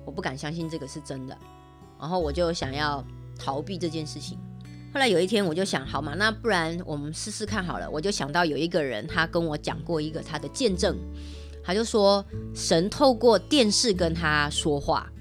[0.08, 1.38] 我不敢相信这个是真的。”
[2.02, 3.06] 然后我就想要
[3.38, 4.40] 逃避这件事情。
[4.92, 7.88] 后来有一天，我就想，好嘛，那不然我们试试看好了。
[7.88, 10.98] 我就想到有一个人，他跟我讲过一个他的见证，
[11.64, 15.12] 他就说神透过电视跟他说话。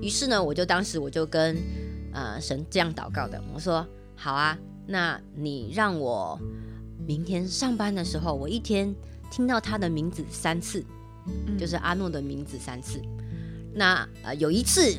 [0.00, 1.56] 于是呢，我就当时我就跟
[2.12, 4.56] 呃神这样祷告的，我说好啊，
[4.86, 6.38] 那你让我
[7.06, 8.94] 明天上班的时候，我一天
[9.30, 10.84] 听到他的名字三次，
[11.58, 13.00] 就是阿诺的名字三次。
[13.74, 14.94] 那呃有一次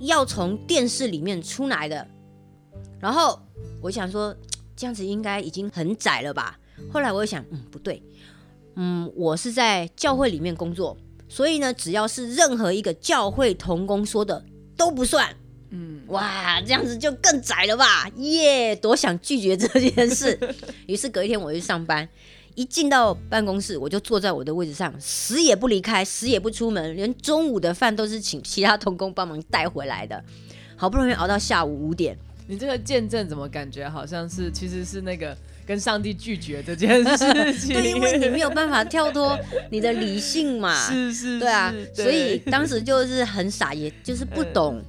[0.00, 2.06] 要从电视里面出来的。
[3.00, 3.38] 然后
[3.82, 4.34] 我想说，
[4.74, 6.58] 这样子应该已经很窄了吧？
[6.90, 8.02] 后来我又想，嗯，不对，
[8.76, 10.96] 嗯，我是在教会里面工作，
[11.28, 14.44] 所以呢，只要是任何一个教会同工说的
[14.76, 15.34] 都不算。
[15.70, 18.08] 嗯，哇，这样子就更窄了吧？
[18.16, 20.38] 耶，多想拒绝这件事。
[20.86, 22.08] 于是隔一天我去上班，
[22.54, 30.22] 一进到办公室，我就坐在我的位置上，死也不离开，死也不出门，连中午的饭都是请其他同工帮忙带回来的。
[30.76, 32.16] 好不容易熬到下午五点。
[32.46, 37.16] 你这个见证怎么感觉好像是其实是那个跟上帝拒绝这件事
[37.58, 37.74] 情？
[37.74, 39.38] 对，因为你没有办法跳脱
[39.70, 40.74] 你的理性嘛。
[40.88, 44.82] 是是，对啊，所以当时就是很傻，也就是不懂，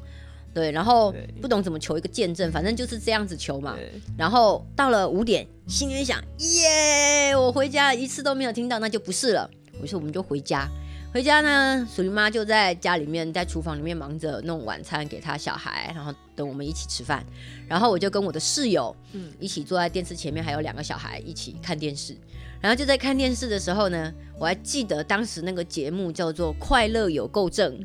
[0.54, 3.76] 对，然后不懂怎么求一个见证，反正就是这样子求嘛。
[4.18, 9.50] 然后到了五点，心里想，耶，我回家一次都没有听到，那就不是了。
[9.82, 10.68] 于是我们就回家。
[11.16, 17.26] 回家呢，鼠姨妈就在家里面，在厨房里面忙着弄晚餐给她小孩，然后等我们一起吃饭。
[17.70, 22.14] 然后我就跟我的室友，嗯，一起坐在电视前面，还有两个小孩一起看电视。
[22.60, 27.82] 然后就在看电视的时候呢，我还记得当时那个节目叫做《快乐有够症》，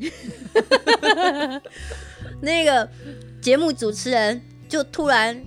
[2.43, 2.89] 那个
[3.41, 5.41] 节目主持人就突然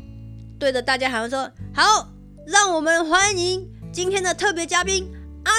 [0.58, 2.08] 对着大家喊说：“好，
[2.46, 5.06] 让我们欢迎今天的特别嘉宾
[5.44, 5.52] 阿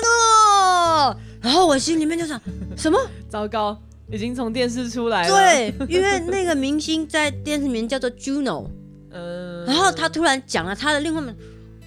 [1.11, 2.41] 诺。”然后我心里面就想，
[2.75, 2.99] 什么？
[3.29, 3.79] 糟糕，
[4.11, 5.29] 已经从电视出来了。
[5.29, 8.65] 对，因为那个明星在电视里面叫做 Juno，
[9.11, 11.35] 嗯，然后他突然讲了他的另外，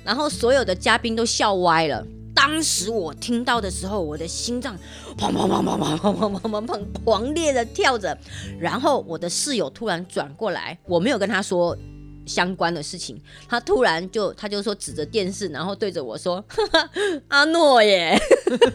[0.04, 2.06] 然后所有的嘉宾都笑歪了。
[2.32, 4.78] 当时我听到的时候，我的心脏
[5.18, 8.16] 砰砰砰砰砰砰砰砰砰砰狂烈的跳着。
[8.60, 11.76] 然后我的室友突然转过来，我没有跟他说。
[12.28, 16.44] 相关的事情，他突然就他就说指着电视，然后对着我说
[17.28, 18.16] ：“阿诺耶，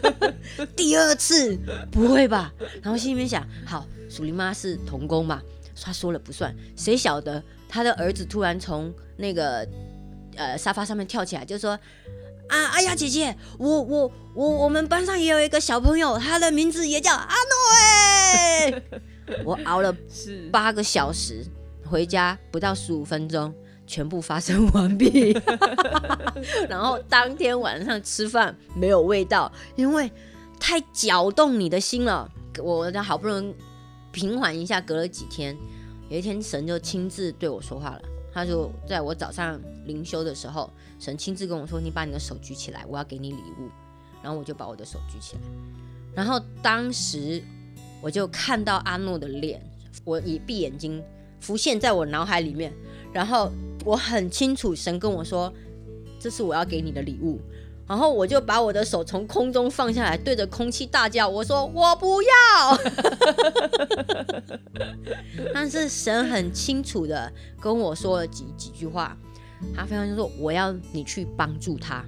[0.74, 1.56] 第二次
[1.90, 5.40] 不会吧？”然后心里面想：“好，鼠林妈是童工嘛，
[5.80, 9.66] 他说了不算，谁晓得他的儿子突然从那个
[10.36, 11.78] 呃沙发上面跳起来，就说
[12.48, 18.82] ：‘啊，哎呀，姐姐，我我我我们班上也有一个小朋友，他的名字也叫阿诺耶！’
[19.44, 21.44] 我熬了是八个小时。”
[21.94, 23.54] 回家不到十五分钟，
[23.86, 25.32] 全部发生完毕。
[26.68, 30.10] 然后当天晚上吃饭没有味道，因为
[30.58, 32.28] 太搅动你的心了。
[32.60, 33.54] 我好不容易
[34.10, 35.56] 平缓一下，隔了几天，
[36.08, 38.02] 有一天神就亲自对我说话了。
[38.32, 43.70] 他就在我早上灵修的时候，神亲自跟我说：“你把你的手举起来，我要给你礼物。”
[44.20, 45.42] 然后我就把我的手举起来，
[46.12, 47.40] 然后当时
[48.02, 49.62] 我就看到阿诺的脸，
[50.02, 51.00] 我一闭眼睛。
[51.44, 52.72] 浮现在我脑海里面，
[53.12, 53.52] 然后
[53.84, 55.52] 我很清楚，神跟我说
[56.18, 57.38] ：“这是我要给你的礼物。”
[57.86, 62.30] 然后我就把我的手从空中放下来，对着空气大叫：“我说我不要！”
[65.52, 67.30] 但是神很清楚的
[67.60, 69.14] 跟我说了几几句话，
[69.76, 72.02] 他非常就说：“我要你去帮助他。”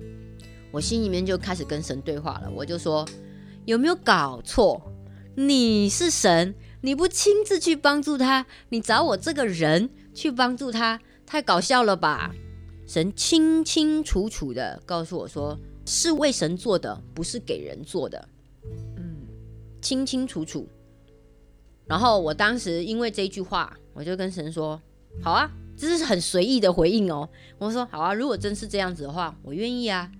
[0.72, 3.07] 我心里面就开始跟神对话了，我就说
[3.66, 4.81] ：“有没有搞错？
[5.35, 12.34] 你是神，你不亲自去帮助他，你找我这个人去帮助他，太搞笑了吧？
[12.86, 18.28] 神清清楚楚的告诉我说，是为神做的，不是给人做的。
[18.96, 19.26] 嗯，
[19.82, 20.68] 清清楚楚。
[21.86, 24.80] 然后我当时因为这句话，我就跟神说
[25.22, 30.10] ：“好啊，这是很随意的回应哦。”我说：“好啊，如果真是这样子的话，我愿意啊。”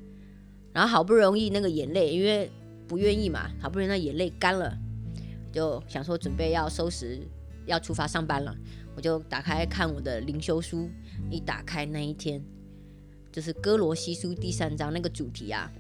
[0.73, 2.51] 然后好不容易那个眼泪，因为
[2.87, 4.77] 不愿意嘛，好不容易那眼泪干了，
[5.57, 7.19] 就想说准备要收拾，
[7.65, 8.55] 要出发上班了。
[8.95, 10.91] 我就打开看我的灵修书，
[11.31, 12.45] 一打开那一天，
[13.33, 15.73] 就是哥罗西书第三章那个主题啊。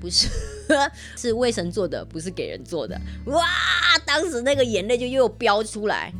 [0.00, 0.28] 不是，
[1.16, 3.00] 是为神做的，不是给人做的。
[3.26, 3.46] 哇！
[4.04, 6.12] 当时那个眼泪就又飙出来，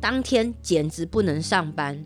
[0.00, 2.04] 当天简直不能上班。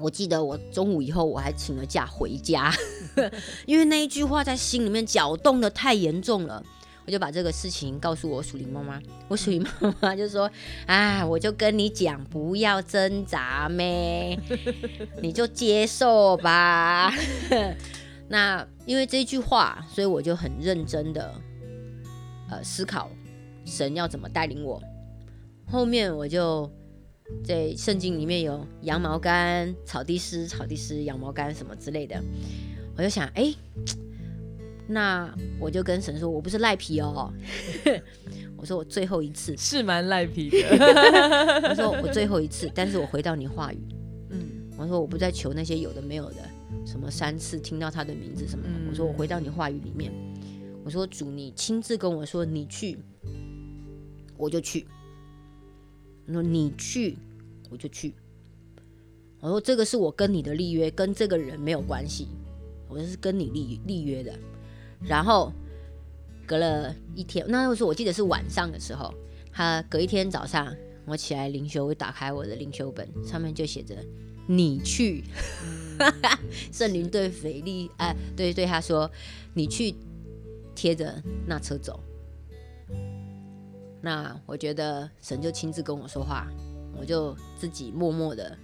[0.00, 2.74] 我记得我中午以后我还请了假回家，
[3.66, 6.60] 因为那一句话在心里面搅动的太严重了。
[7.06, 10.50] 我就把这个事情告诉我属灵妈妈，我属灵妈妈就说
[10.86, 14.38] ：“啊，我就跟你讲，不要挣扎咩，
[15.20, 17.12] 你就接受吧。
[18.26, 21.34] ”那因为这句话，所以我就很认真的
[22.50, 23.10] 呃思考
[23.66, 24.82] 神要怎么带领我。
[25.66, 26.70] 后面我就
[27.44, 32.18] 在圣经里面有羊毛干、草地丝、草地丝、羊毛干什么之类的，
[32.96, 33.54] 我就想，哎，
[34.86, 37.32] 那我就跟神说，我不是赖皮哦，
[38.56, 40.58] 我说我最后一次是蛮赖皮的，
[41.70, 43.78] 我说我最后一次，但是我回到你话语，
[44.30, 46.36] 嗯，我说我不再求那些有的没有的。
[46.84, 48.70] 什么三次听到他的名字什么的？
[48.90, 50.12] 我说我回到你话语里面，
[50.84, 52.98] 我说主你亲自跟我说你去，
[54.36, 54.86] 我就去。
[56.26, 57.16] 我说你去，
[57.70, 58.12] 我就去。
[59.40, 62.28] 我说这个是我跟你的立约，跟这个人没有关系，
[62.88, 64.32] 我是跟你立立约的。
[65.02, 65.52] 然后
[66.46, 69.12] 隔了一天，那时候我记得是晚上的时候，
[69.52, 70.74] 他隔一天早上
[71.06, 73.96] 我起来灵修，我打开我的灵修本，上面就写着
[74.46, 75.24] 你去。
[76.72, 79.08] 圣灵对腓力，哎，对对，他说
[79.54, 79.94] ：“你去
[80.74, 82.00] 贴着那车走。”
[84.02, 86.48] 那我觉得神就亲自跟我说话，
[86.98, 88.58] 我就自己默默的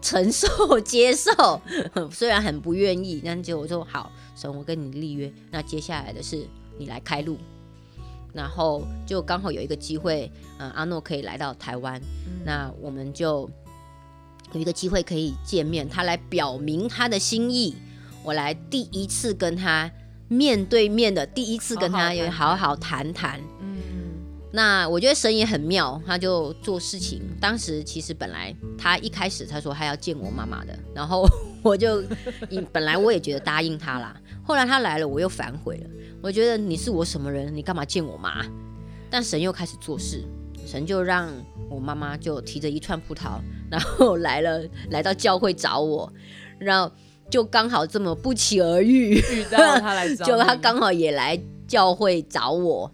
[0.00, 0.48] 承受
[0.80, 1.60] 接受，
[2.10, 4.10] 虽然很不愿意，但就我说好，
[4.40, 5.30] 神，我跟你立约。
[5.50, 6.46] 那接下来的是
[6.78, 7.36] 你来开路，
[8.32, 12.00] 然后就刚好有一个机会，嗯，阿诺可以来到台湾，
[12.44, 13.50] 那我们就。
[14.52, 17.72] 有一个机会可以见面，他来表明他的心意，
[18.24, 19.88] 我来第一次跟他
[20.26, 23.40] 面对面的第一次跟他也好好谈谈。
[23.60, 23.69] 嗯，
[24.52, 27.22] 那我觉得神也很妙，他就做事情。
[27.40, 31.24] 当时其实本来他一开始他说他要见我妈妈的，然后
[31.62, 32.02] 我就
[32.72, 35.90] 本来我也觉得答应他啦，后来他来了我又反悔了，
[36.22, 38.44] 我觉得你是我什么人，你干嘛见我妈？
[39.08, 40.24] 但神又开始做事，
[40.66, 41.28] 神就让
[41.68, 43.40] 我妈妈就提着一串葡萄。
[43.70, 46.12] 然后来了，来到教会找我，
[46.58, 46.92] 然后
[47.30, 52.92] 就刚好这么不期而遇，遇到他来找，就他刚好也来教会找我，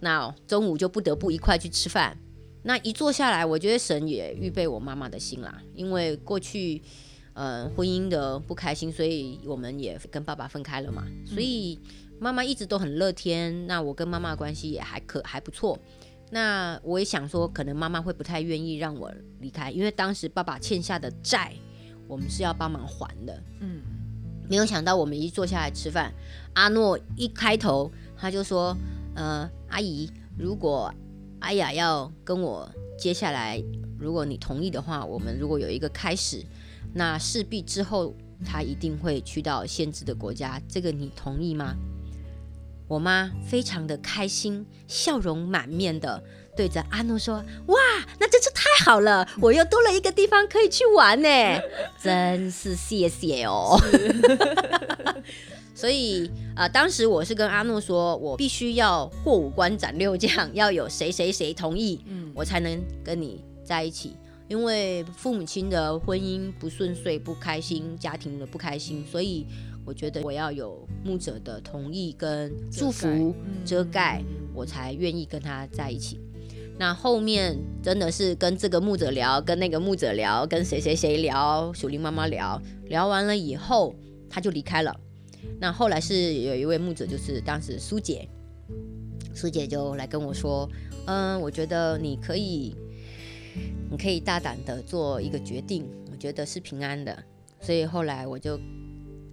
[0.00, 2.16] 那中午就不得不一块去吃饭。
[2.62, 6.82] 那一坐下来，我觉得神也预备我妈妈的心啦，因为过去
[7.34, 11.78] 呃婚姻的不开心，所以我们也跟爸爸分开了嘛，所以
[12.18, 15.78] 妈妈一直都很乐天，那我跟妈妈关系也还可还不错。
[16.30, 21.54] 那我也想说，可能妈妈会不太愿意让我离开，因为当时爸爸欠下的债，
[22.08, 23.40] 我们是要帮忙还的。
[23.60, 23.80] 嗯，
[24.50, 26.12] 没有想到我们一坐下来吃饭，
[26.54, 28.76] 阿诺一开头他就说
[29.16, 30.92] ：“呃，阿姨，如果
[31.40, 33.60] 阿雅要跟我接下来，
[33.98, 36.44] 如果你同意的话，我们如果有一个开始，
[36.94, 41.74] 那势必之后她一定会去到限制的国家，这个你同意吗？”
[42.88, 46.22] 我妈非常的开心，笑容满面的
[46.56, 47.76] 对着阿诺说：“哇，
[48.20, 51.28] 那真是太好了，我又多了一个地方可以去玩呢，
[52.00, 53.76] 真是谢谢哦。”
[55.76, 64.16] 所以啊，当时我是跟阿诺说，我必须要过五关斩六将，要有谁谁谁同意，嗯，我才能跟你在一起。
[64.48, 69.46] 因为父母亲的婚姻不顺遂、不开心，家庭的不开心，所以。
[69.88, 73.32] 我觉得我要有牧者的同意跟祝福
[73.64, 74.20] 遮盖，
[74.52, 76.18] 我才愿意跟他在一起。
[76.76, 83.94] 那后面真的是跟这个牧者聊，跟那个牧者聊，跟谁谁谁聊，属灵妈妈聊聊完了以后，
[84.28, 84.92] 他就离开了。
[85.60, 88.28] 那后来是有一位牧者，就是当时苏姐，
[89.34, 90.68] 苏姐就来跟我说
[91.06, 92.74] ：“嗯，我觉得你可以，
[93.90, 97.22] 你可以大胆的做一个决定，我觉得是平安的。”
[97.60, 98.58] 所以后来我就。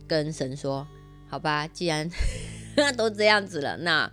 [0.05, 0.85] 跟神说
[1.29, 2.07] ：“好吧，既然
[2.97, 4.11] 都这样子了，那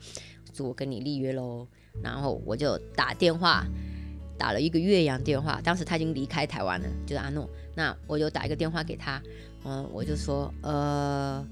[0.60, 1.66] 我跟你立约喽。
[2.00, 3.66] 然后我就打电话
[4.38, 7.50] 打了一个岳阳电话，当时他已经离开台湾了，就是阿诺。
[7.74, 9.20] 那我就打一个电话给他，
[9.64, 11.44] 嗯，我就说，呃，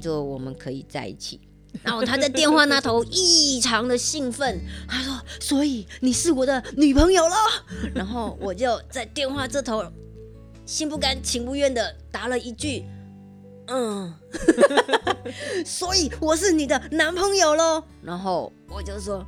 [0.00, 1.40] 就我们可以在一起。
[1.82, 4.58] 然后他在电话那头异常的兴奋，
[4.88, 7.36] 他说：“所以你是我的女朋友了。
[7.94, 9.84] ”然后我就在电话这头
[10.64, 12.82] 心不甘情不愿的答了一句
[13.68, 14.14] ：“嗯。
[15.66, 17.84] ”所以我是你的男朋友喽。
[18.02, 19.22] 然后我就说：“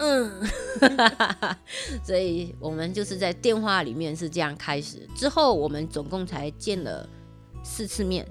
[0.00, 0.42] 嗯。”
[2.02, 7.06] 所以我们就是在电话里面是这样开始，之后我们总共才见了
[7.62, 8.26] 四次面。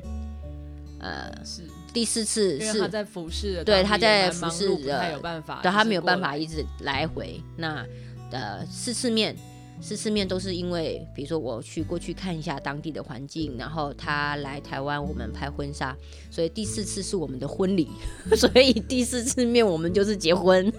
[1.00, 1.64] 呃，是。
[1.94, 7.42] 第四次是他在服侍，对他在服侍，他有办法，对他没有办法一直来回。
[7.56, 7.84] 那
[8.30, 9.36] 呃四次面，
[9.82, 15.96] 四次面都是因为，比如说我去过去看一下当地的环境，然后他来台湾，我们拍婚纱，
[16.30, 17.90] 所以第四次是我们的婚礼，
[18.38, 20.72] 所以第四次面我们就是结婚。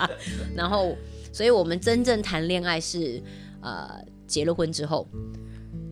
[0.54, 0.94] 然后，
[1.32, 3.22] 所以我们真正谈恋爱是
[3.62, 5.08] 呃结了婚之后。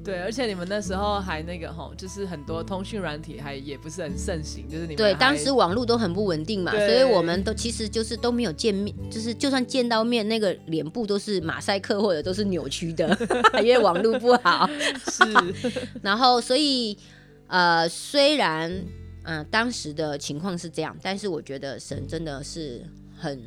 [0.04, 13.16] 对，而且你们那时候还那个吼，就是很多通讯软体还也不是很盛行，就是你们对当时网络都很不稳定嘛，所以我们都其实就是都没有见面，就是就算见到面，那个脸部都是马赛克或者都是扭曲的，
[13.64, 14.68] 因为网络不好。
[15.10, 15.24] 是，
[16.02, 16.98] 然后所以
[17.46, 18.84] 呃，虽然
[19.22, 22.82] 嗯当时的情况是这样，但是我觉得神真的是
[23.16, 23.42] 很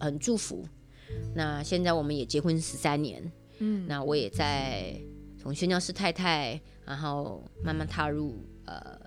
[0.00, 0.66] 很祝福。
[1.36, 3.22] 那现在我们也结婚十三年，
[3.60, 4.92] 嗯，那我也在。
[5.44, 8.34] 从宣教师太太，然后慢慢踏入
[8.64, 8.98] 呃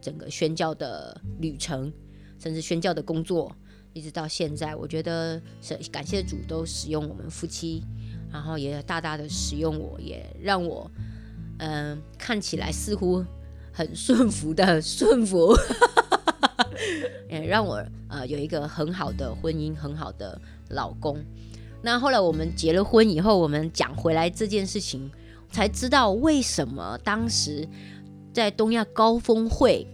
[0.00, 1.92] 整个宣教的旅程，
[2.40, 3.54] 甚至宣教的工作，
[3.92, 7.84] 一直到现在，我觉得是感谢主都使用我们夫妻，
[8.32, 10.90] 然后也大大的使用我，也让我
[11.58, 13.24] 嗯看起来似乎
[13.72, 15.54] 很顺服的 顺服，
[17.30, 20.36] 也让我呃有一个很好的婚姻，很好的
[20.70, 21.24] 老公。
[21.80, 25.08] 那后来我们结了婚以后，我们讲回来这件事情。
[25.56, 27.66] 才知道为什么当时
[28.30, 29.86] 在东亚高峰会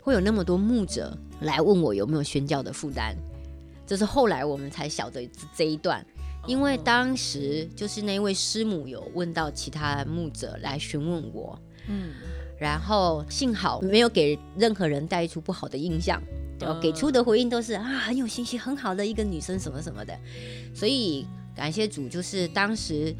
[0.00, 3.14] 会有那么多牧者来问我有没有宣教的负担，
[3.86, 6.02] 这是后来我们才晓得这一段。
[6.46, 12.14] 因为当时就是那位师母有问到其他牧者来询问我，嗯，
[12.58, 16.18] 然后幸好没有给任何人带出不好的印象，
[16.80, 20.18] 给出的回应都是啊很有信心、很好的一个女生什么什么的，
[20.74, 23.14] 所以感谢主，就是当时。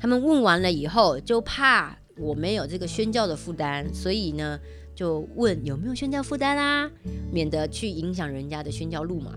[0.00, 4.58] 他们问完了以后，就怕我没有这个宣教的负担，所以呢，
[4.94, 6.90] 就问有没有宣教负担啦，
[7.32, 9.34] 免得去影响人家的宣教路嘛。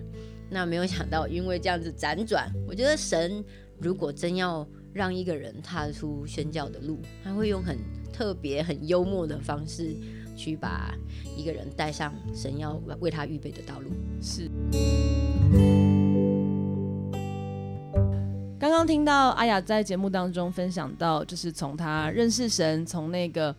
[0.49, 3.43] 那没有想到，因为这样子辗转，我觉得神
[3.79, 7.77] 如果真要让一个人踏出宣教的路，他会用很
[8.11, 9.95] 特别、很幽默的方式
[10.35, 10.93] 去把
[11.37, 13.89] 一个人带上神要为他预备的道路。
[14.21, 14.51] 是。
[18.81, 23.55] 刚听到阿雅在节目当中分享到，就是从他认识神，从那个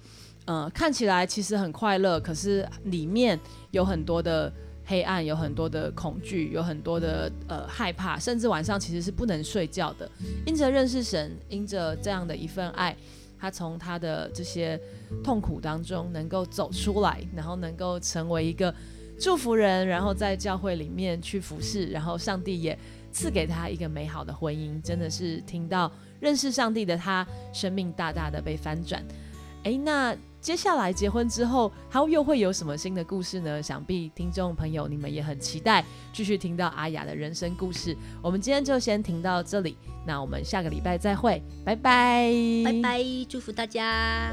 [0.47, 3.39] 呃看起来其实很快乐，可是里面
[3.71, 4.53] 有很多的
[4.85, 10.11] 黑暗，有很多的恐惧，有很多的呃害怕，甚至晚上其实是不能睡觉的。
[10.45, 12.97] 因着认识神，因着这样的一份爱，
[13.39, 14.77] 他从他的这些
[15.23, 18.75] 痛苦当中能够走出来，然后能够成为一个
[19.21, 22.77] 祝福人，然后在教会里面去服侍，然后上帝也。
[23.13, 29.05] 赐给他一个美好的婚姻，真的是听到认识上帝的他，生命大大的被翻转。
[29.65, 33.63] 哎，那接下来结婚之后，他又会有什么新的故事呢？
[33.63, 37.97] 想必听众朋友你们也很期待继续听到阿雅的人生故事。
[38.21, 42.33] 我们今天就先停到这里，那我们下个礼拜再会，拜拜，
[42.65, 44.33] 拜拜，祝福大家。